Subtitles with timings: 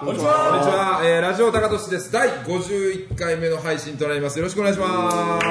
[0.00, 0.48] こんにちは。
[0.48, 2.10] こんにちは、えー、ラジオ高俊です。
[2.10, 4.38] 第51回目の配信となります。
[4.38, 5.46] よろしくお願いします。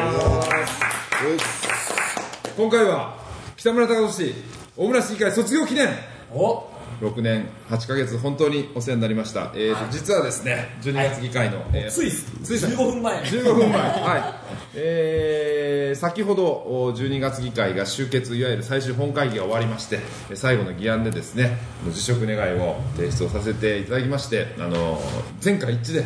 [2.57, 3.15] 今回は
[3.57, 4.33] 北村高俊
[4.75, 5.89] 大村市議会卒業記念。
[6.33, 6.67] お
[7.01, 13.21] 6年8ヶ月本当にお世話になりました、えーと実はですね12月議会の、えーついつい15分前。
[13.23, 13.79] 15分前。
[13.81, 14.49] はい。
[14.75, 19.99] えー 先ほどお12月議会が終結いわゆる最終本会議が終わりまして
[20.29, 21.57] えー最後の議案でですね
[21.91, 25.01] 辞職願いを提出をさせていただきましてあの
[25.43, 26.05] 前回一致で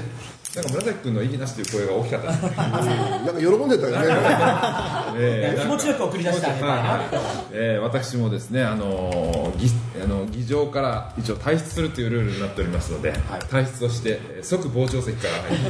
[0.55, 2.31] なんか紫君の異議なしという声が大きかった。
[2.31, 4.05] ですねなんか喜んでたよね。
[5.17, 6.97] えー気持ちよく送り出してあげたいな。
[7.11, 7.17] と
[7.51, 9.67] えー私もですね、あのー議
[10.03, 13.13] あの議場から一応退出するというルールになっておりますので、
[13.49, 15.67] 退出をしてえー即傍聴席から入って、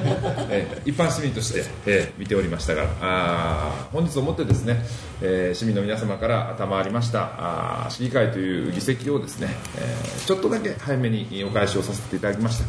[0.49, 4.83] えー一般市民として、えー見ておりましたがあー本日をもってですね、
[5.21, 12.65] えー市民の皆様から賜りましたあー市議会という議席をですね、えーちょっとだけ早めにお返しをさせていただきました、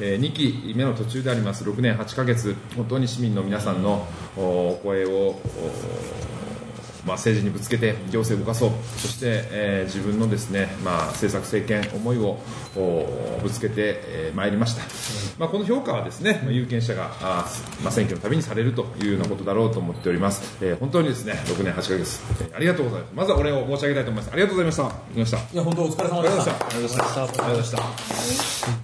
[0.00, 5.40] え2期目の途中であります6年8ヶ月本当に市民の皆さんのおお声をお
[7.06, 8.70] まあ、政治にぶつけて行政を動かそう。
[8.98, 12.38] そして、えー自分のですね、まあ、政策政権思いを
[12.76, 14.82] おぶつけてま、えー参りました、
[15.38, 23.14] まあ、この評価はですね、まあ有権者があー、まあ、選挙のたびにされるというようなことだろうと思っております、えー本当にですね6年8ヶ月、えーありがとうございます。
[23.14, 24.32] まずはお礼を申し上げたいと思います。
[24.32, 24.82] ありがとうございました。
[25.14, 26.52] いましたいや本当お疲れ様でした。
[26.52, 27.22] ありがとうございました。
[27.22, 27.82] ありがとうございました。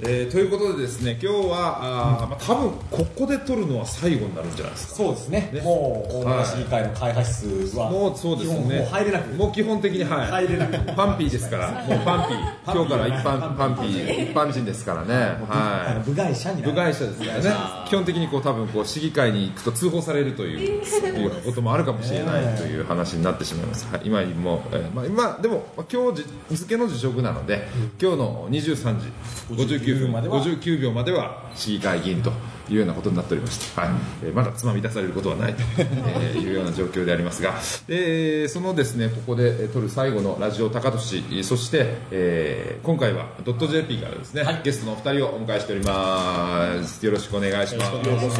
[0.01, 4.95] えーということでですね、今日はあーまあ多分ここで撮るのは最後になるんじゃないですか。
[4.97, 5.61] そうですね。
[5.65, 8.87] もう大村市議会の開発室はもうそうですね。
[8.91, 10.47] 入れなくもう基本的にはい。
[10.47, 11.71] 入れなくパンピーですから。
[11.71, 12.73] もうパンピー。
[12.73, 15.15] 今日から一般パンピー一般人ですからね。
[15.49, 17.51] は部外者に部外者ですからね。
[17.89, 23.87] 基本的にこう多分こう市議会に行くと通報されるといういうこともあるかもしれないという話になってしまいます。
[23.91, 26.25] はい、今にも、えーまあ今でもまあ今日
[26.57, 27.67] 付の辞職なので、
[28.01, 29.13] 今日の23時
[29.51, 32.33] 59分までは59秒までは市議会議員と
[32.73, 33.91] いうようなことになっておりまして、はい。
[34.25, 37.55] えーまだつまみ出されることはないと、 えーいうような状況でありますが、
[37.89, 47.05] えーそのですねここでえー撮る最後のラジオ高俊えーそして、えー今回はドット .jp からですね、ゲストのお二人をお迎えしております。
[47.05, 47.93] よろしくお願いします。
[47.93, 48.31] ようこ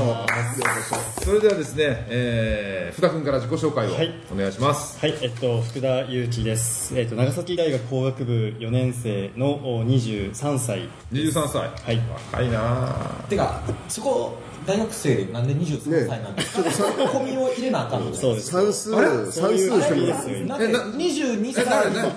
[1.19, 1.25] そ。
[1.25, 4.13] それではですね、えー福田君から自己紹介をはい。
[4.33, 6.93] お願いします、はい、えっと、福田祐樹です。
[6.99, 10.89] えっと、長崎大学工学部4年生のお23歳。
[11.13, 11.61] 23歳。
[11.63, 11.97] はい。
[12.33, 13.25] 若いなあ。
[13.29, 14.22] てかそこ
[14.65, 16.63] 大学生でなんで23歳なんですか？
[17.09, 18.53] 込みを入れなあかんのそうです。
[18.53, 19.09] 算数、あれ？
[19.33, 22.15] 算数してもでえな22歳え誰ね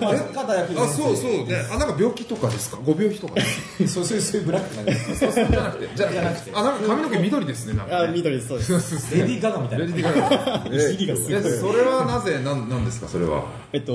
[0.75, 1.55] まあそうそうね。
[1.73, 2.77] あなんか病気とかですか？
[2.85, 3.33] ご病気とか
[3.87, 5.15] そうそうそういうブラックなんです。
[5.25, 9.15] じゃなくてじゃじゃなくてあなんか髪の毛緑ですねなんかあ、ね緑です、そうです。
[9.15, 9.85] レディー・ガガみたいな。
[9.85, 10.75] レディーガガ。
[10.75, 11.33] いじりがすごい。
[11.33, 13.07] えそれはなぜなんなんですか？
[13.07, 13.43] それは。
[13.73, 13.91] えっと、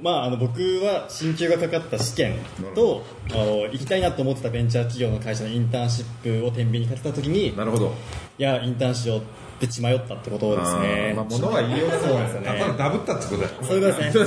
[0.00, 2.36] まあ、あの、僕は進級がかかった試験
[2.74, 7.92] と、あの行きたいなと思ってたベンチャー企業の会社のインターンシップを天秤にかけたときに、いなるほど。
[8.38, 9.22] や、インターンしよう
[9.62, 11.12] って血迷ったってことですね。
[11.14, 12.46] まあ物は言いようだそうですよね。
[12.46, 13.50] ただダブったってことだよ。
[13.62, 14.24] そういうことですね。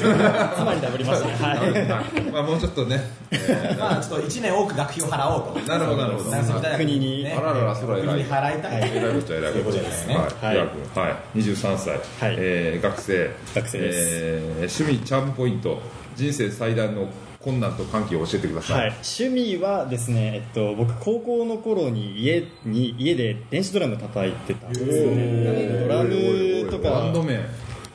[0.56, 1.34] つまりダブりましたね。
[1.36, 2.32] はい。
[2.32, 3.02] まあもうちょっとね。
[3.32, 5.60] え まあちょっと1年多く学費を払おうと。
[5.60, 6.78] ーなるほどなるほど。
[6.78, 7.36] 国にね。
[7.38, 8.08] あらららそれは偉い。
[8.08, 8.92] 国に払いたい。
[8.96, 10.16] えらいこっちゃえらいこということですね。
[10.16, 10.24] はい。
[10.24, 10.56] はい。
[10.56, 11.90] 平君はい23歳。
[12.30, 12.36] はい。
[12.40, 13.32] えー学生。
[13.56, 13.98] 学生です。
[14.00, 15.80] えー趣味チャームポイント。
[16.16, 17.10] 人生最大の
[17.46, 18.90] 困難と歓喜を教えてくださはい。
[18.90, 25.80] い、趣味はですね、えっと、僕高校の頃に家に家で電子ドラム叩いてたんですよね。
[25.82, 27.40] ドラムとかバンド名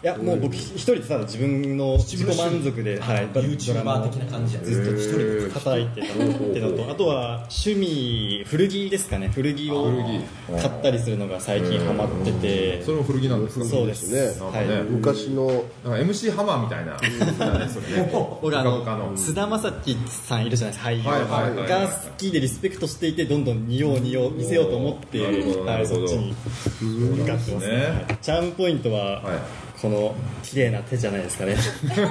[0.03, 4.63] いやもう僕一人でただ自分の自己満足で、はい、ドラム YouTuber を的な感じや。
[4.63, 9.29] ずっと一人で叩いてたっていうのとあとは趣味古着ですかね。
[9.29, 10.63] 古着を古着。
[10.63, 12.83] 買ったりするのが最近ハマってて。
[12.83, 14.11] それも古着なんですかそうです。
[14.11, 14.41] ね。
[14.41, 14.85] はい。
[14.85, 16.97] 昔の、なんか MC ハマーみたいな。
[18.41, 19.17] 僕あのの。
[19.19, 25.65] 菅田将暉さんいるじゃないですか俳優が好きでリスペクトしていてどんどん似よう似よう見せようと思ってなるほど。
[25.67, 26.35] なはい、るほどそっちに。
[26.81, 27.77] 向かってますね。
[27.77, 31.57] ねはいチャームポイントは、はいこの綺麗な手じゃないですかね。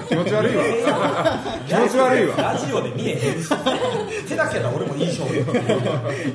[0.10, 0.64] 気持ち悪いわ。
[1.68, 2.36] 気持ち悪いわ。
[2.38, 3.20] ラジオで見えへん
[4.28, 5.36] 手だけだ俺もいい勝負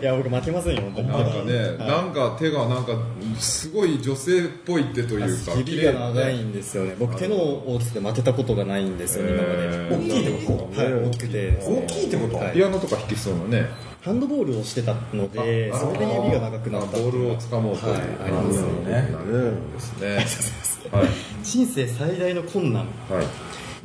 [0.01, 1.09] いや僕負けませんよ本当に。
[1.09, 1.79] なんかね、はい。
[1.79, 2.93] なんか手がなんか
[3.39, 5.53] すごい女性っぽい手というか。
[5.57, 6.95] 指が長いんですよね。
[6.99, 9.63] 僕手の大きさで負けたことがないんですよね今まで。
[9.65, 10.81] へ大きいってこと？
[10.81, 11.59] はい大きくて。
[11.61, 12.37] 大きいってこと？
[12.37, 12.53] はい。
[12.53, 13.67] ピアノとか弾きそうなね
[14.05, 21.09] ハンドボールをしてたのでそれで指が長くなったってボールをいうのは掴もうという、はいありますよねなるほどですねはい。
[21.43, 22.87] 人生最大の困難。
[23.09, 23.27] はい。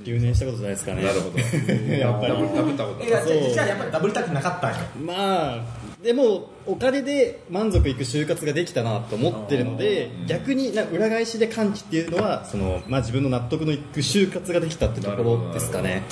[0.04, 1.04] 留年したことじゃないですかね。
[1.04, 1.39] なるほど。
[1.94, 2.33] やっぱり。
[2.33, 4.77] ダブったこといやじゃあやっぱりダブりたくなかったんや。
[5.06, 5.63] まあ
[6.04, 16.04] でもお金で満足いく就活ができたなと思ってるので逆にな裏返しで歓喜っていうのはその、まあ、自分の納得のいく就活ができたってところですかね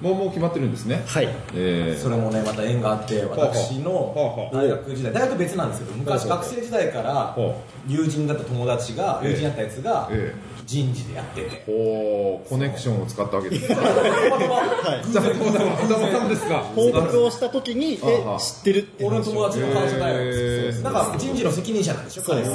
[0.00, 1.02] もうもう決まってるんですね。
[1.06, 1.28] はい。
[1.54, 2.02] えー。
[2.02, 9.30] それもねまた縁があって私の大学時代大学別なんですけど昔学生時代からほ友人だった友達がええ。
[9.30, 10.34] 友人やったやつがえ
[10.70, 11.62] 人事でやってて。
[11.66, 13.74] ほうコネクションを使ったわけですね。
[13.74, 16.58] はいじゃあたまたまたまたまですか？
[16.76, 20.82] 報告をした時にえ知ってるって俺の友達の会社だよへー。
[20.82, 22.22] なんか人事の責任者なんでしょ？
[22.22, 22.50] そうです。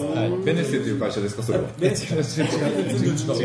[0.45, 1.65] ベネッセという会社ですかそれは？
[1.77, 2.17] ベンチャー違い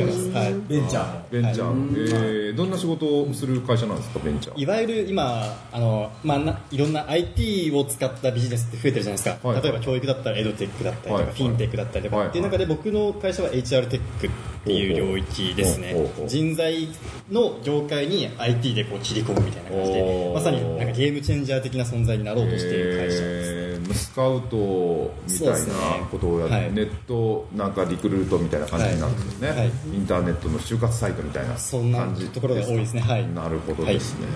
[0.07, 4.61] ますはいベンチャーのベンチャー、えーどんな仕事をする会社なんですかベンチャー。
[4.61, 9.63] いわゆる今あの、まあ、ないろんな IT を使ったビジネスって増えてるじゃないですか、はい。
[9.63, 14.29] 例えば教育だったらエドテックだったりとか、はいフィンテックだったりとか、はいっていう中で僕の会社は HR テック
[14.61, 15.95] っていう領域ですね。
[16.27, 16.89] 人材
[17.31, 20.35] の業界に IT でこう切り込むみたいな感じおでー。
[20.35, 29.59] まさになんかゲームチェンジャー的な存在になろうとしている会社です、えースカウトみたいなことをやって、はいネットなんかリクルートみたいな感じになるんですね、はい。
[29.59, 29.69] はい。
[29.69, 33.01] インターネットの就活サイトみたいなそんな感じところが多いですね。
[33.01, 33.29] はい。
[33.29, 34.27] なるほどですね、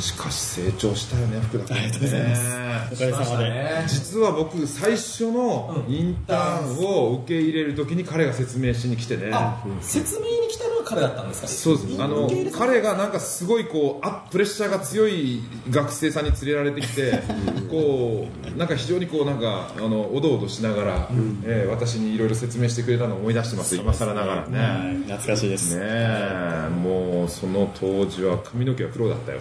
[0.00, 1.82] しかし成長したよね福田君ね。
[1.82, 2.94] ありがとうございます。
[2.94, 3.84] おかげさまで、ね。
[3.88, 9.30] 実は僕最初のインターンを受け入れる時に彼が説明しに来てね。
[9.32, 11.48] あ説明に来た彼だったんですか？
[11.48, 12.02] そうです。
[12.02, 15.40] あの彼がなんかすごいこうあプレッシャーが強い
[15.70, 17.20] 学生さんに連れられてきて
[17.70, 21.08] こうなんか非常にこうなんかあのおどおどしながら、
[21.44, 24.58] えー私にいろいろ説明してくれたのを思い出してます今更ながらね。
[24.58, 24.96] はい。
[25.12, 29.40] 懐かしいです、ねえもうその当時は髪の毛は黒だった よ。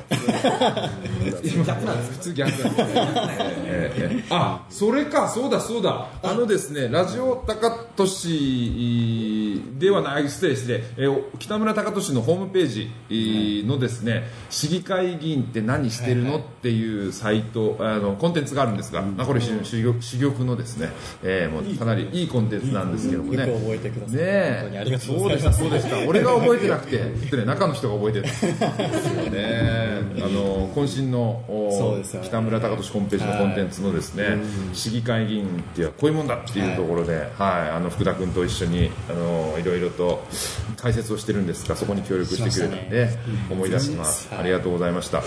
[1.66, 2.94] 逆なんです普通逆なんですね
[3.66, 4.24] ええええ。
[4.30, 6.08] あそれかそうだそうだ。
[6.22, 20.90] あのですねラジオ高俊ではない失礼失礼、えー北村高俊のホームページえーのですね市議会議員って何してるのっていうサイトあのコンテンツがあるんですが、まあこれ珠玉珠玉のですね、
[21.24, 23.38] えーもうかなりいいコンテンツなんですけどもね。
[23.46, 24.18] 覚えてください。
[24.18, 26.00] ね本当にありがとうごそうでしたそうでした。
[26.08, 26.98] 俺が覚えてなくて
[27.38, 28.52] ね中の人が覚えてるんですよ
[29.32, 29.88] ね。
[30.18, 31.44] あの渾身の
[32.04, 34.38] ね北村貴俊ホームページのコンテンツのですね、
[34.74, 37.28] 市議会議員っていうのはこういうもんだっていうところで、はい。
[37.38, 40.26] あの福田君と一緒にあのいろいろと
[40.78, 43.10] 解説をしてるんですがそこに協力してくれたんで、
[43.50, 45.20] 思い出します、はいありがとうございました。
[45.20, 45.22] い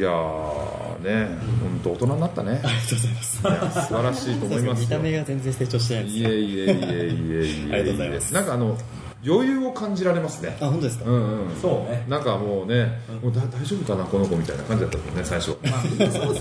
[0.00, 1.28] やーね
[1.60, 2.60] 本当大人になったね。
[2.64, 3.86] ありがとうございます。
[3.88, 4.86] 素晴らしいと思いますよ。
[4.86, 7.74] 見た目が全然成長してないですいえいえいえいえいえ。
[7.74, 8.34] ありがとうございます。
[8.34, 8.78] なんかあの
[9.26, 10.56] 余裕を感じられますね。
[10.60, 11.56] あ本当ですか、うんうん。
[11.60, 12.04] そうね。
[12.08, 15.56] なんかもうね、もうだ大丈夫かなこの子みたいな感じだったもんね最初。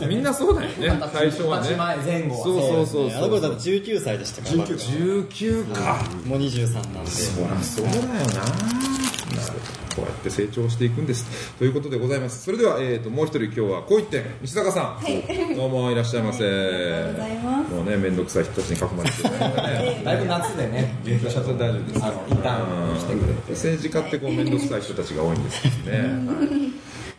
[0.08, 1.76] みんなそうだよね最初はね。
[1.76, 3.30] 前前後はそうそうそうあのそう。
[3.30, 4.70] 頃多分19歳でしたからまだ。
[4.70, 6.06] 19か。
[6.26, 7.12] もう23なんで。
[7.12, 11.54] そりゃそうだよなこうやって成長していくんです。
[11.58, 12.44] ということでございます。
[12.44, 16.46] それでは、えー、ともう一人今日はこう一点西坂さん、どうもいらっしゃいませ。
[16.46, 17.74] ありがとうございます。
[17.74, 20.02] もうね面倒くさい人たちに囲まれてね。
[20.06, 22.06] だいぶ夏でね勉強したと大丈夫です。
[22.06, 22.60] あの一旦
[22.98, 23.52] 来てくれて。
[23.52, 26.10] 政治家ってこう面倒くさい人たちが多いんですよね、はい。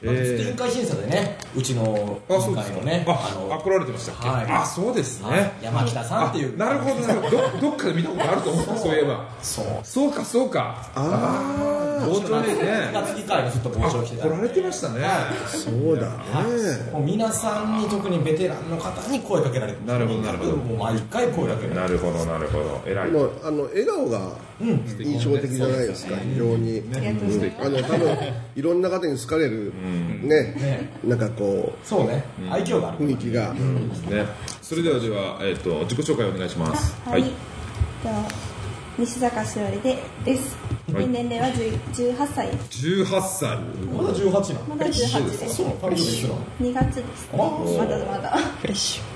[0.03, 4.47] まあずっと委員会審査でねうちの委員会のねああのあ来られてましたっけ、はい。
[4.49, 6.55] あそうですね、はい山北さんっていう。
[6.55, 7.37] あなるほどなるほど。
[7.37, 9.29] どどっかで見たことあると思ったそういえば。
[9.43, 9.67] そう。
[9.83, 10.91] そうかそうか。
[10.95, 15.07] ああ傍聴にね夏議会のずっと傍聴してた来られてましたね。
[15.47, 16.17] そうだね。
[16.93, 20.57] もう皆さんに特にベテランの方に声かけられてなるほどなるほど。
[20.57, 21.75] もう毎回声かけられて。
[21.75, 22.83] なるほどなるほど。
[22.87, 23.11] 偉い。
[23.11, 26.83] もうあの笑顔が印象的じゃないですか、非常に、
[27.61, 28.19] あの多分
[28.55, 29.73] いろんな方に好かれる、
[30.23, 30.91] ね。
[31.05, 32.25] なんかこそうね。
[32.51, 33.09] 愛嬌があうる。
[33.09, 34.27] 雰囲気が、ね。
[34.63, 36.97] それではでは、えー、と自己紹介お願いします。
[37.05, 37.29] はい、で
[38.09, 38.27] は
[38.99, 40.57] 西坂しおりでです。
[40.93, 41.79] はい年齢は10
[42.17, 42.87] 18歳です。
[42.87, 44.67] 18歳まだ18なの？
[44.67, 45.57] まだ18です。
[45.57, 47.29] そうパリと一緒なの2月です。
[47.33, 48.39] あまだまだ。
[48.61, 49.16] フレッシュ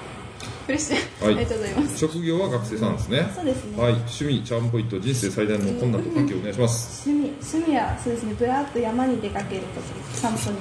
[0.66, 1.24] フレッシュ。
[1.24, 1.98] はいありがとうございます。
[1.98, 8.34] 職業は学生さんですねそうですねはい趣味チャームポイント人生最大の困難と関係お願いします趣味趣味はそうですね。
[8.34, 10.16] ぶらっと山に出かけること。
[10.16, 10.58] 散歩に。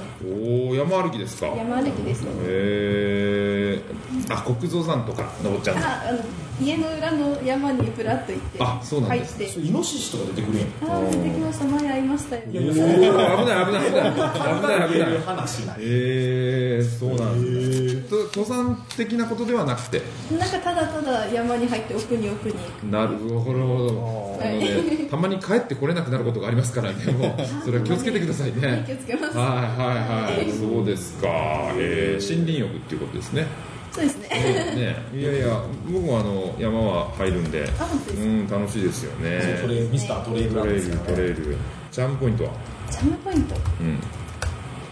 [0.66, 1.46] おお山歩きですか？
[1.48, 2.24] 山歩きです。
[2.42, 6.18] えー、あ国蔵山とか登っちゃああの
[6.60, 8.58] 家の裏の山にぶらっと行って。
[8.60, 11.64] あそうなんです入ってイノシシとか出てくるやんあー出てきました。
[11.64, 12.42] 前会いましたよ。
[12.46, 14.30] おー危ない危ない危ない危ない
[14.60, 20.02] 危ない危ない話ないえー、そうなんですねと登山的なことではなくて。
[20.38, 22.54] なんかただただ山に入って奥に奥に。
[22.90, 24.38] なるほど。
[24.40, 27.64] あの、ね、たまに帰ってこれなくなることがありますからね もう。
[27.64, 28.84] それは気をつけてくださいね。
[28.86, 29.36] 気をつけます。
[29.36, 30.50] はいはいはい。
[30.52, 31.28] そうですか、
[31.76, 33.46] えー、森林浴っていうことですね。
[33.92, 34.28] そうですね。
[34.30, 37.68] ねいやいや僕もあの山は入るんで。
[38.16, 39.58] うん楽しいですよね。
[39.60, 41.56] トレミスタートレイルラトレイルトレイル。
[41.90, 42.50] チャームポイントは？
[42.90, 43.54] チャームポイント。
[43.80, 44.19] うん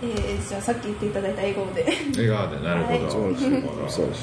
[0.03, 1.85] えー、じゃあさっき言っていただいた英語で。
[2.17, 3.43] 笑顔でなるほど、そうだし
[3.89, 4.21] そうだし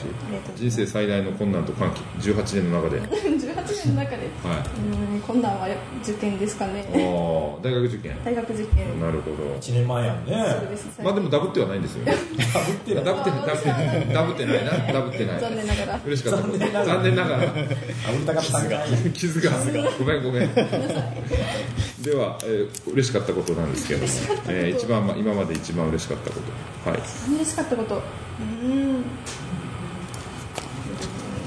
[0.56, 2.02] 人生最大の困難と歓喜。
[2.30, 4.26] 18年の中で、はい、18年の中で。
[4.26, 5.68] うん困難は
[6.04, 6.86] 受験ですかね。
[6.94, 8.18] あー大学受験。
[8.24, 9.00] 大学受験。
[9.00, 9.38] なるほど。
[9.60, 10.46] 1年前やんね。
[10.62, 12.06] そうですまあでもダブってはないんですよ。
[12.06, 12.14] ね
[12.54, 13.58] ダブってるダブってダブっ
[14.06, 14.72] てダブってないな。
[14.94, 15.40] ダブってない。
[15.40, 16.00] 残念ながら。
[16.06, 16.48] 嬉しかった。
[16.48, 16.86] 残念ながら。
[16.86, 17.46] 残念ながら。
[17.46, 17.60] ダブ
[18.20, 19.52] りたかったんかい傷が。
[20.00, 20.54] ごめんごめん。
[20.54, 24.08] では、えー嬉しかったことなんですけども、
[24.48, 26.40] えー一番、まあ、今まで一番嬉しかったこ
[26.84, 26.90] と。
[26.90, 27.00] はい。
[27.36, 27.96] 嬉しかったこと。
[27.96, 29.04] うーん。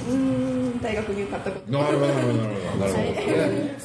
[0.09, 0.81] うーん。
[0.81, 1.73] 大学に受かったこと。
[1.73, 3.28] なるほどなるほどなるほど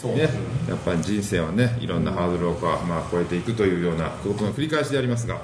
[0.09, 0.53] ねそうね。
[0.69, 2.53] やっぱり人生はねいろんなハードルを
[2.87, 5.41] まあ、超えていくというようなことの繰り返しでありますが、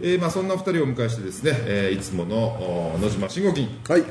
[0.00, 2.36] えーまあ、そんなお二人をお迎えしてですね、えーいつもの
[2.94, 4.04] お野島慎吾金はい。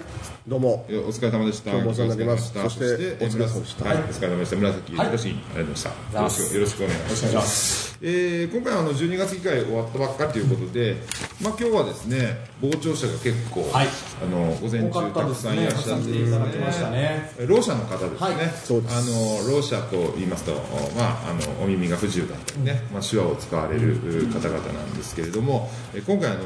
[0.46, 0.86] どうも。
[0.90, 1.72] えーお疲れ様でした。
[1.72, 2.64] お疲れ様でした。
[2.64, 3.86] そしてえーお疲れ様でした。
[3.86, 4.56] はい、お疲れ様でした。
[4.58, 5.06] 紫はい。
[5.08, 5.90] よろしい、ありがとうございました。
[6.20, 7.98] よろしくよろしくお願いします。
[8.02, 10.98] えー今回はあの12月議会終わったばっかりということで、
[11.42, 13.88] まあ今日はですね傍聴者が結構、はい。
[13.88, 17.32] あの午前中たくさんいらっしゃっていただきましたね。
[17.38, 18.18] えーろう者の方ですね。
[18.20, 18.36] はい。
[18.66, 18.96] そうです。
[18.98, 20.54] あのろう者と言いますと、
[20.96, 23.96] まああのお耳が不自由だったりね、まあ手話を使われる
[24.32, 26.42] 方々なんですけれども、えー今回あの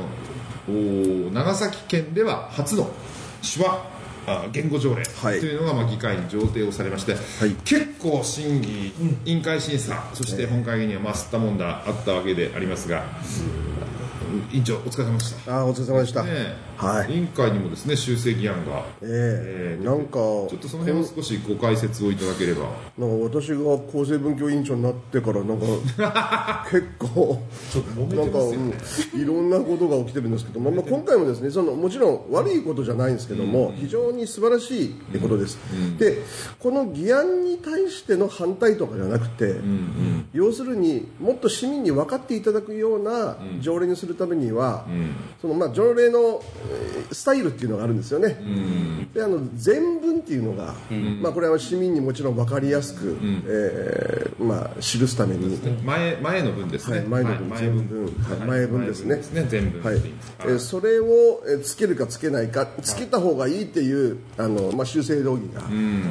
[0.69, 2.91] お長崎県では初の
[3.41, 5.37] 手話あ言語条例とはい。
[5.37, 7.15] いうのがまあ議会に上呈をされまして、い。
[7.63, 8.93] 結構審議、
[9.23, 13.05] 委員会審査そして本会議にはまあ吸ったもんだあったわけでありますが、
[14.51, 15.59] 委員長お疲れ様でした。
[15.59, 17.11] あーお疲れ様でした、ねはい。
[17.11, 19.83] 委員会にもですね修正議案が、ええ。
[19.83, 22.67] なんかちょっとその辺を少しご解説をいただければ。
[22.97, 27.41] なんか私が厚生文教委員長になってからなんか 結構
[27.71, 35.57] ちょっと揉なんか、うん、いろんなことが起きてるんですけども、まあ、今回もですねそのもちろん悪いことじゃないんですけども、非常に素晴らしいことです、
[35.97, 36.23] で
[36.59, 39.55] この議案に対しての反対とかじゃなくて、
[40.33, 44.85] 要するにもっと市民に分かっていただくような条例にするためには、
[45.41, 48.37] そのまあ条例のえースタイルっていうのがあるんですよね、
[49.13, 50.73] であの全文っていうのが、
[51.21, 53.17] まあ、これは市民にもちろん分かりやすく、
[53.47, 58.05] えーまあ、記すために、前前の文ですね、はい前の文前全文。
[58.05, 59.21] はい前文ですね。
[59.47, 59.83] 全文。
[59.83, 60.01] はい。
[60.41, 65.61] えーそれをえーつけるかつけないかつけた方がいいっていうあの、まあ、修正動議が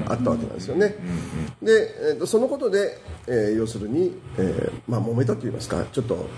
[0.08, 0.96] あったわけなんですよね、
[1.62, 6.28] で、えーとそのことで、えー要するに、えーまあ、揉めたといいますかちょっっと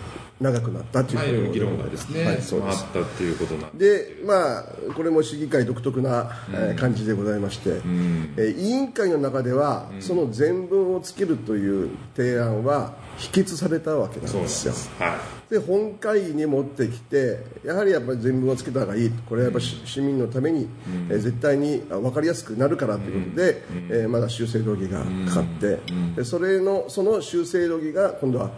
[0.40, 2.84] 長くなったっていうまあ、いろいろ議論がですね、はい、そうまあです。
[2.84, 4.64] あったっていうことなんででまあ
[4.94, 14.72] これも市議会独特な、えー感じでございまして、えー委員会の中では、その全文をつけるという提案は否決されたわけなんでですよ。
[14.72, 14.90] す。
[14.98, 15.18] は
[15.50, 19.10] で本会議に持ってきてやはりやっぱり全文をつけた方がいい。
[19.10, 20.68] これはやっぱし市民のために、
[21.10, 25.78] えー絶対にあ分かりやすくなるからということで、えーまだ修正動議がかかって、
[26.16, 28.50] でそれのその修正動議が今度は、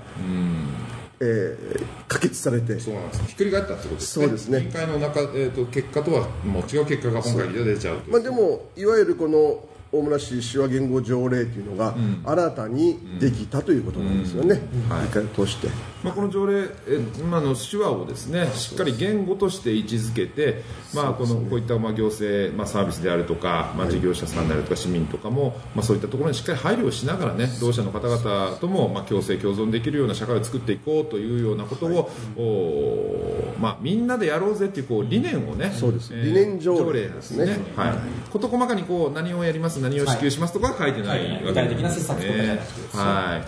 [1.20, 2.76] えー可決されて。
[2.76, 3.24] いそうなんです。
[3.26, 4.26] ひっくり返ったってことですね。
[4.26, 4.58] そうですね。
[4.58, 8.12] 委員会の中、えー、と結果とはもう違う結果が本会議で出ちゃうという。
[8.14, 15.08] まあ、でもいわゆるこの大村市手話言語条例というのが新たにできたということなんですよね、はい。
[15.34, 15.68] 通して。
[16.02, 20.62] まあ、この条例、え今の手話をですねしっかり言語として位置づけて、
[20.94, 36.14] まあ、このこういったまあ行政、まあ、サービスであるとか、まあ、事業者さんであるとか市民とかも、まあ、そういったところにしっかり配慮をしながらねろう者の方々とも、まあ、共生共存できるような社会を作っていこうというようなことを、おまあ、みんなでやろうぜっていうこう理念をねそうです。
[36.14, 37.58] 理念条例ですね。
[37.76, 37.94] はい、
[38.30, 41.48] 事細かにこう何をやります何を支給しますとかは書いてないはいわけですね。
[41.48, 43.42] 具体的な施策とかじゃなくては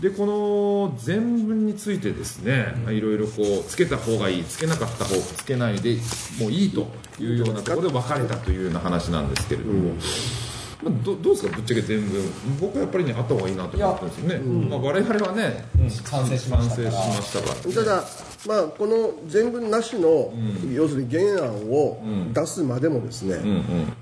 [0.00, 5.96] い、でこの全文についてですね、まあいろいろこうつけた方がいいつけなかった方つけないで
[6.38, 9.94] もういいというようなところで分かれたというような話なんですけれども。
[10.82, 12.22] まあどどうですかぶっちゃけ全文。
[12.60, 15.90] 僕はやっぱりねあった方がいいなと思ったんですよね、まあ、我々はねうん。
[15.90, 16.90] 賛成しましたから。
[16.90, 18.04] 賛成しましたからただ、
[18.46, 20.32] まあ、この全文なしの、
[20.74, 23.36] 要するに原案を出すまでもですね、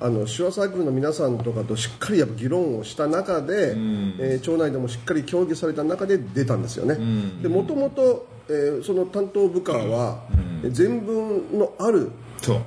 [0.01, 3.73] あの手話サークルの皆さんとかとしっかりやっぱ議論をした中で、
[4.19, 6.97] えー町内でもしっかり協議された中で出たんですよね。
[7.43, 10.23] でもともと、えーその担当部下は、
[10.71, 12.11] 全文のある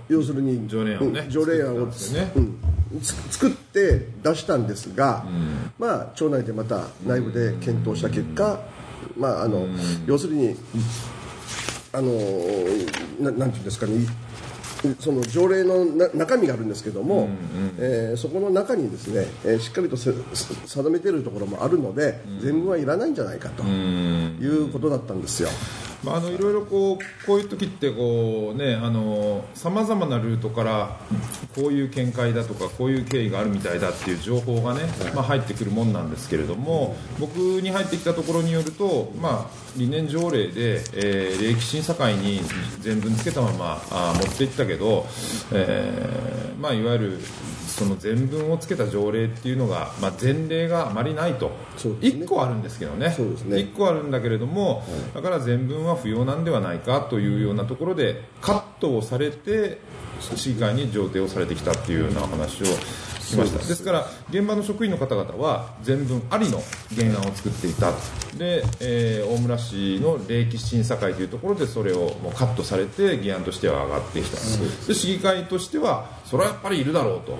[0.09, 0.67] 要するに
[1.29, 2.99] 条例案をねを
[3.31, 5.25] 作って出したんですが、
[5.79, 8.59] まあ、町内でまた内部で検討した結果、
[9.17, 9.67] まああの
[10.05, 10.55] 要するに
[11.93, 12.11] あの
[13.19, 14.05] ななんていうんですかね。
[14.99, 17.29] その条例のな中身があるんですけども、
[17.79, 25.49] えーそこの中にですね、えーしっかりとせ定めているところもあるので、全文はいらないんじゃないかということだったんですよ。
[26.03, 30.99] まあ、あのいろいろこうこういう時ってこうねあのさまざまなルートから
[31.55, 34.81] こういう見解だとかこういう経緯があるみたいだっていう情報がね、
[35.15, 42.41] まあ、入ってくるもんなんですけれども僕に入ってきたところによると、まあ、理念条例で、えー、礼儀審査会に
[42.81, 45.05] 全文つけたままあ持っていったけど、
[45.51, 47.19] えーまあ、いわゆる
[47.73, 51.53] その全文をつけた条例っていうのが、まあ、前例があまりないと、ね。
[52.01, 53.09] 1個あるんですけどね。
[53.09, 53.57] そね。
[53.57, 54.83] 1個あるんだけれども、
[55.15, 59.79] だから全文は不要なんではないかというようなところでカットをされて
[60.21, 62.65] 市議会に上呈をされてきたっていうような話を
[63.33, 63.59] 聞きました。
[63.59, 66.61] ですから現場の職員の方々は全文ありの
[66.95, 67.91] 原案を作っていた。
[68.37, 74.37] で、えー大村市の礼儀審査会というところでそれをもうカットされて議案としては上がってきた。
[74.87, 77.37] で市議会としてはそれはやっぱりいるだろうと。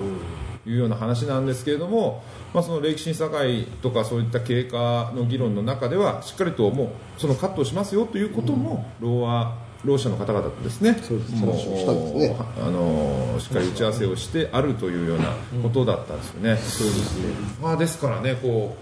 [0.66, 2.22] いうような話なんですけれども、
[2.54, 6.84] まあ、その歴史審査会とかそういった経過の議論の中ではしっかりとも
[7.18, 10.96] うそのカットをしますよということも、労和労者の方々とですね
[11.40, 12.36] もうね。
[12.60, 16.56] あのしっかり打ち合わせをしてあるというようなことだったんですよね。
[16.56, 17.34] そうですね。
[17.62, 18.76] まあ、ですからねこ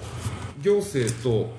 [0.61, 1.51] う行政と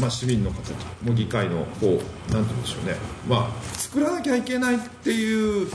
[0.00, 0.58] まあ、市民の方
[1.02, 2.00] も議会のこうなんて
[2.30, 5.68] 言うんでしょうね、まあ、作らなきゃいけないっていう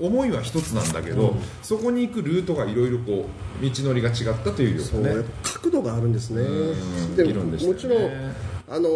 [0.00, 3.28] 思いは一つなんだけど、そこに行くルートがいろいろこ
[3.60, 6.42] う道のりが違ったというよそううなね角度があるんですね。
[6.42, 7.32] うんでね。
[7.66, 8.10] もちろん
[8.68, 8.88] あの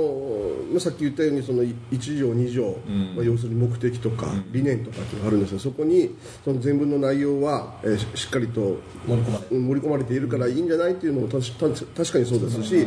[0.72, 2.76] まあさっき言ったようにその1条2条、
[3.16, 5.58] まあ、要するに目的とか理念とかっていうのがあるんですよ。
[5.58, 10.18] そこにその全文の内容は、えーししっかりと盛り込まれて。
[10.18, 12.86] いるからいいんじゃないっていうのもたした確かにそうですし、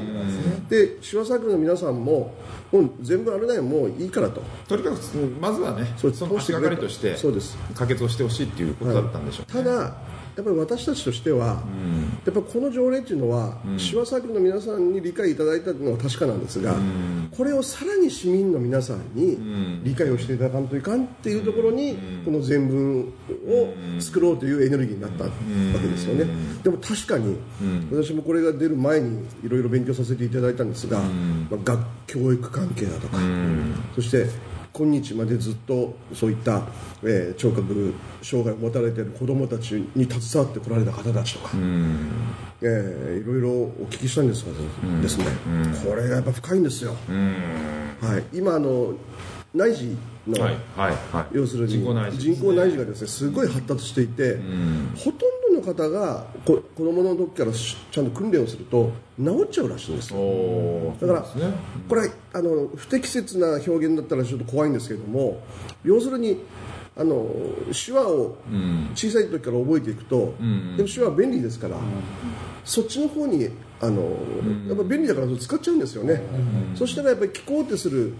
[0.69, 2.35] で手話サークルの皆さんも
[2.71, 4.41] もう全部あれだよもういいからと。
[4.67, 4.97] とにかく
[5.39, 7.57] まずはねその足がかりとしてそうです。
[7.73, 9.95] 可決をしてほしいっていうことだったんでしょうね、ただ
[10.35, 11.63] やっぱり私たちとしては、
[12.25, 16.75] やっぱりこの条例っていうのは、手話サークルの皆さんに理解いただいたのは確かなんですが、
[17.35, 25.29] これをさらに市民の皆さんに理解をしていただかんといかんっていうところに、この全文を作ろうというエネルギーになったわ
[25.81, 26.25] けですよね。
[26.63, 27.35] でも確かに、
[27.91, 33.17] 私もこれが出る前にいろいろ勉強させていただいたんですが、まあ、学教育関係だとか、
[33.95, 34.27] そして
[34.73, 36.63] 今日までずっとそういった、
[37.03, 41.51] えー聴覚障害を持たれている子どもたちに携わってこられた方たちとか、
[42.61, 44.51] えーいろいろお聞きしたんですが
[45.01, 45.25] ですね、
[45.83, 46.95] これがやっぱ深いんですよ、
[48.01, 48.93] はい、今あの
[49.53, 54.37] 内耳の、はいはいはい要するに人工内耳人工内耳がですねすごい発達していて、
[54.95, 61.25] ほとんどの方がこ子供の時からしちゃんと訓練をすると治っちゃうらしいんですだから、
[61.87, 65.41] これあの不適切な表現だったらちょっと怖いんですけども
[65.83, 66.43] 要するに
[66.97, 67.25] あの
[67.85, 68.37] 手話を
[68.95, 70.33] 小さい時から覚えていくと、
[70.75, 71.77] でも手話は便利ですから、
[72.63, 73.49] そっちの方に
[73.81, 74.15] あの、
[74.67, 76.21] やっぱ便利だから使っちゃうんですよね、
[76.75, 78.13] そしたらやっぱり聞こうとする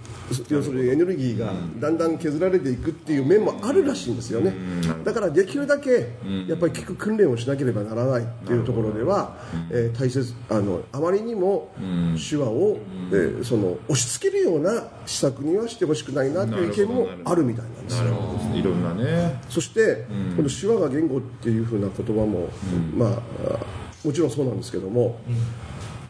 [0.49, 4.56] 要するにエネルギーがだんだん削られていくっていう面もあるらしいんですよね、
[5.04, 6.10] だからできるだけ
[6.47, 9.38] やっぱり聞く訓練をしなければならないっていうところでは、
[9.69, 11.71] えー大切あのあまりにも
[12.17, 12.80] 手話を、
[13.12, 18.06] えーその押し付けるような施策にはしてほしくないなっていう意見もあるみたいなんですよ。
[18.56, 19.41] いろんなね。
[19.49, 22.49] そして、この手話が言語っていうふうな言葉も、
[22.95, 23.10] まあ
[23.47, 25.19] あもちろんそうなんですけども、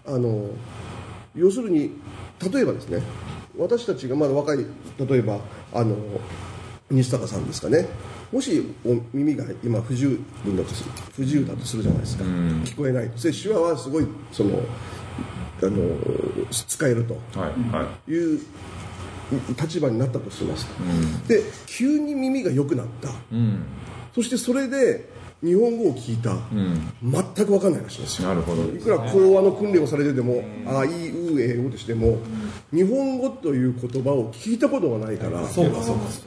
[0.06, 0.50] あの
[1.36, 1.92] 要するに
[2.52, 3.02] 例えばですね
[3.58, 5.40] 私たちがまだ若い例えば
[5.74, 5.96] あの
[6.90, 7.88] 西高さんですかね。
[8.32, 13.22] もしお耳が今不十分だとする不自由だとするじゃないですか、聞こえないと。
[13.22, 14.62] で手話はすごいその
[15.62, 15.72] あの
[16.52, 17.18] 使えると。
[17.38, 17.50] は
[18.08, 18.40] いう
[19.58, 20.68] 立場になったとします、
[21.28, 23.10] で急に耳が良くなった、
[24.14, 25.08] そしてそれで
[25.44, 26.38] 日本語を聞いた、
[27.02, 28.22] 全く分かんないらしいんです。
[28.22, 28.64] よなるほど。
[28.64, 32.20] いくら講話の訓練をされてても、ああ、いいうえおとしても、
[32.72, 35.42] 日本語という言葉を聞いたことがないから、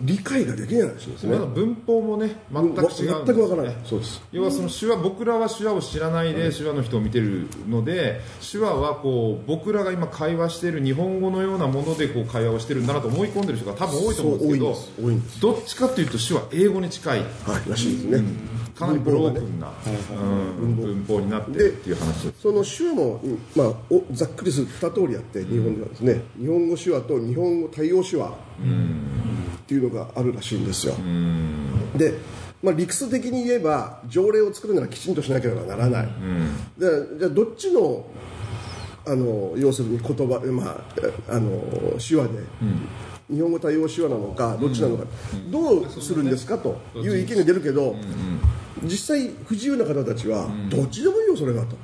[0.02, 1.36] 理解ができないらしいんですね。
[1.38, 3.76] 文法もね全く違うね全く分からない。
[3.84, 4.22] そうです。
[4.32, 15.40] 要はその手話僕らは手話を知らないで手話の人を見てるので手話はこう僕らが今会話している日本語のようなものでこう会話をしてるんだなと思い込んでる人が多分多いと思うんですけどそう多いんです。
[15.40, 17.20] どっちかというと手話英語に近い。
[17.20, 17.24] は
[17.64, 18.24] い、らしいですね。
[18.74, 19.72] かなりブロークンな
[20.10, 28.32] うん文法になってるっていう話その手話も、うんまあ、おざっくりすると2通りあって日本ではですね、日本語手話と日本語対応手話っ
[29.66, 30.94] ていうのがあるらしいんですよ。
[31.96, 32.14] で、
[32.62, 36.08] まあ、理屈的に言えば条例を作るならきちんとしなければならない。
[36.78, 38.06] でじゃあどっちの
[39.06, 40.82] あの要するに言葉、ま
[41.28, 41.60] あ、あの
[42.00, 42.40] 手話で
[43.30, 45.04] 日本語対応手話なのかどっちなのか、
[45.50, 47.96] どうするんですかという意見が出るけど、
[48.82, 51.76] 実際不自由な方たちはどっちでもいいよそれがと、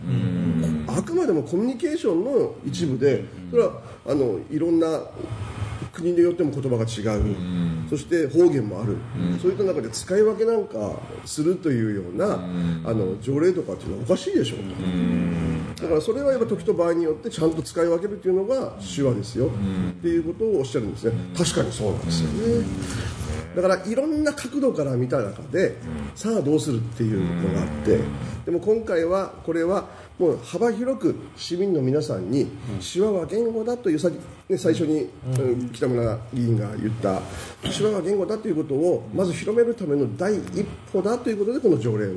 [0.89, 5.03] あくまでもコミュニケーションの一部でそれはあのいろんな
[5.93, 7.37] 国によっても言葉が違う、
[7.89, 8.97] そして方言もある、
[9.41, 12.35] そういった中で使い分けなんかするというような、
[12.89, 14.59] あの条例とかっていうのはおかしいでしょう
[15.79, 22.67] と、だからそれはやっぱ時と場合によってちゃんと使い分けるというのが手話ですよ、っていうことをおっしゃるんですね、確かにそうなんですよね。
[23.55, 25.77] だからいろんな角度から見た中で、
[26.15, 28.01] さあどうするっていうのがあって、
[28.45, 29.89] でも今回はこれは
[30.21, 32.47] もう幅広く市民の皆さんに
[32.93, 35.71] 手話は言語だというさ、ね、最初に、うん。
[35.71, 37.23] 北村議員が言った。
[37.63, 42.11] 手話は言語だということをまず広めるための第一歩だということでこの条例を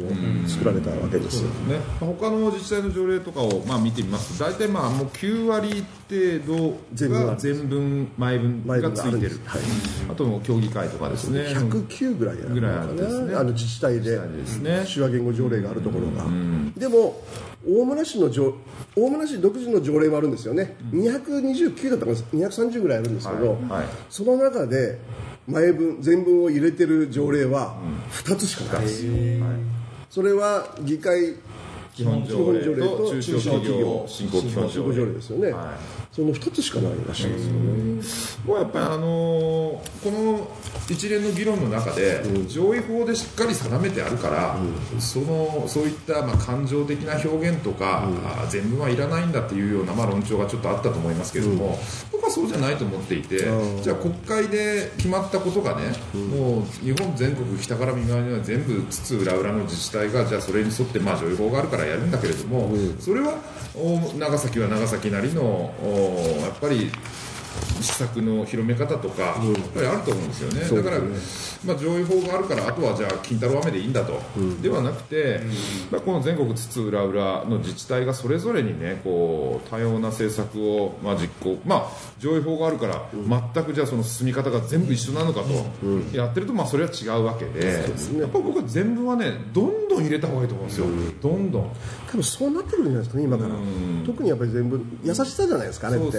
[0.48, 1.44] 作られたわけです。
[1.44, 4.38] ね、他の自治体の条例とかをまあ見てみます。
[4.38, 9.40] と大体まあもう9割程度が全文前文がついてる。
[9.46, 9.62] はい。
[10.12, 11.42] あともう協議会とかですね。
[11.42, 13.34] 109ぐらいあるのぐらいあかるんですね。
[13.34, 14.20] なあの自治体で。
[14.94, 16.26] 手話言語条例があるところが、
[16.76, 17.22] でも
[17.66, 18.56] 大村市の条
[18.96, 23.88] 大村市独自の条例もあるんですよね、229だったかな230ぐらいあるんですけど、はいはい。
[24.10, 25.00] その中で
[25.48, 27.78] 前文全文を入れてる条例は
[28.12, 29.06] 2つしかないです、
[30.10, 31.36] それは議会
[31.94, 35.74] 基本条例と中小企業振興基本条例ですよね、は
[36.12, 38.04] いその2つしかないらしいですよね、
[38.46, 40.48] これやっぱりあのーこの
[40.90, 44.58] 一連の議論の中で、上位法でしっかり定めてあるから、
[45.00, 51.80] そのそういったまあ感情的な表現とか、あー全文はいらないんだっていうようなまあ論調がちょっとあったと思いますけれども、
[52.12, 53.40] 僕はそうじゃないと思っていて、
[53.82, 63.36] じゃあ国会で決まったことがね、もう日本全国北から右側には全部津々浦々の自治体がじゃあそれに沿ってまあ上位法があるからやるんだけれども、それは
[63.74, 66.03] お長崎は長崎なりのお
[66.42, 66.92] やっぱり
[67.82, 69.36] 施策の広め方とか、やっ
[69.74, 71.02] ぱりあると思うんですよね、だから、
[71.66, 74.20] まあ、上位法があるから、あとはじゃあ、金太郎飴でいいんだと、
[74.62, 75.42] ではなくて、
[75.92, 81.88] まあ、この全国津々浦々の自治体がそれぞれにね、こう多様な政策を、まあ、実行、まあ、
[82.20, 87.66] 上位法があるから、全くじゃあ、その進み方が全部一緒なのかと、やってると、まあ、それは違うわけで、
[88.20, 90.86] やっぱり僕は全部はね、どんどん入れた方がいいと思うんですよ、
[91.22, 91.72] どんどん。
[92.14, 93.56] 多分そうなってくるんじゃないですかね今から、
[94.06, 96.18] 特にやっぱり全部優しさじゃないですかあれって。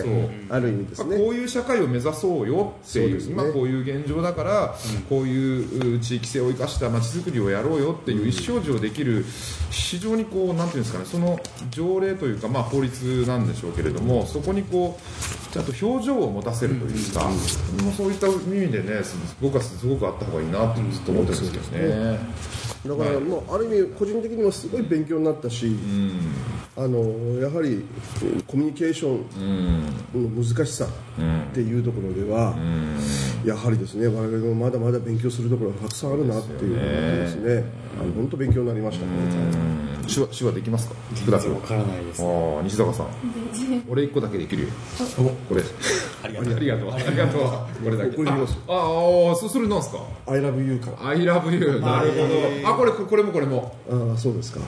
[0.51, 3.33] ある意味ですまあ、ねこういう社会を目指そうよっていうそうですね。
[3.35, 4.75] 今こういう現状だから、
[5.09, 9.25] こういうう地域性を生かした街づくりをやろうよっていう意思表示をできる
[9.71, 11.39] 非常にこうなんていうんですかねその
[11.71, 17.29] 条例というかまあ法律なんでしょうけれどもそこにこうちゃんと表情を持たせるというか、
[17.85, 19.03] もうそういった意味でね
[19.41, 22.65] 僕はすごくあった方がいいなってずっと思ってるんですけどね。
[22.85, 25.75] だから、もうある意味個人的にもすごい勉強になったし、
[26.77, 27.85] あのやはり
[28.23, 30.89] うんコミュニケーションの難しさっ
[31.55, 32.57] ていうところでは、
[33.45, 37.65] やはりですね我々もまだまだ勉強するところがたくさんあるなっていうですね。
[38.01, 39.07] あの本当勉強になりました、
[40.13, 40.95] 手話手話できますか？
[41.33, 42.23] わからないです。
[42.23, 42.27] あ
[42.59, 43.07] あ西坂さん。
[43.89, 44.69] 俺一個だけできるよ。
[45.49, 45.63] これ
[46.25, 46.55] ありがとう。
[46.55, 46.93] ありがとう。
[46.93, 47.43] ありがとう。
[47.85, 48.17] これだけ。
[48.17, 51.09] これあああそそれなんすか？I love you から。
[51.11, 52.17] I love you なるほ
[52.65, 52.69] ど。
[52.71, 53.77] あこれこれもこれも。
[53.91, 54.61] ああそうですか、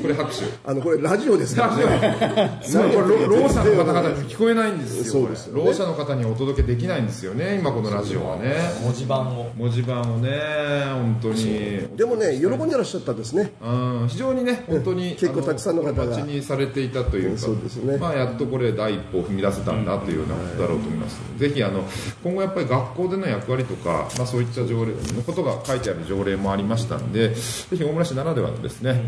[0.00, 0.44] これ拍手。
[0.64, 2.60] あのこれラジオですからね。
[2.62, 5.50] すごいこれろろう者の方々に聞こえないんですよそうです。
[5.52, 8.54] ろう者の方にお届けできないんですよね今このラジオはね。
[8.84, 9.50] 文字盤を。
[9.56, 10.30] 文字盤をね
[10.92, 11.88] 本当に。
[11.96, 13.52] でもね喜んでらっしゃったですね。
[13.60, 16.20] うん非常にね本当に結構たくさんの方が。
[16.20, 17.38] にされていたというか。
[17.38, 17.96] そうですね。
[17.96, 21.84] まあ、やっとこれ第一歩を踏み出せたんだというようなだろうと思います、ぜひあの
[22.22, 29.02] 今後やっぱり学校での役割とか、まあ、そういった条例のことが書いてある条例もありましたんでぜひ大村市ならではのですね、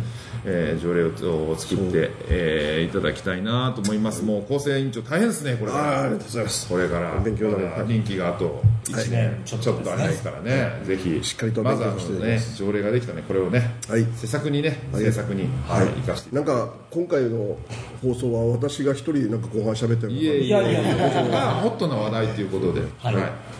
[0.45, 4.23] えー条例を作って、えーいただきたいなと思います。
[4.25, 5.73] もう構成委員長大変ですねこれ。
[5.73, 6.69] からああありがとうございます。
[6.69, 14.07] これから勉強だね任期があと1年ちょっとありますからね、ぜひしっかりとまずあね条例ができたねこれをね、はい。
[14.17, 16.35] 施策にね政策に、はい、生かして。
[16.35, 17.57] なんか今回の
[18.03, 20.47] 放送は私が一人なんか後半喋ってるいえいえ。
[20.47, 23.15] いえまあホットな話題ということで、はい。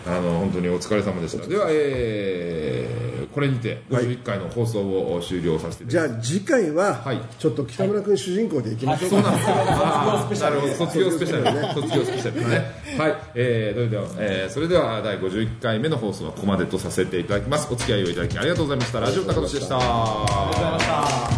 [0.05, 1.47] あの本当にお疲れ様でした。
[1.47, 7.19] では、えーこれにて51回の放送を終了させていただきます、じゃあ次回ははい。
[7.39, 10.43] ちょっと北村君主人公でいきましょうか、そうなんです。
[10.43, 10.49] よ。
[10.49, 11.73] なるほど、卒業スペシャルね。
[11.73, 12.71] 卒業スペシャルですね。
[12.97, 17.67] はい、えー、それでは、えー、それでは第51回目の放送はここまでとさせていただきます。
[17.71, 18.99] お付き合いをいただきありがとうございました。
[18.99, 19.77] ラジオ高俊でした。
[19.79, 21.32] ありがとうございました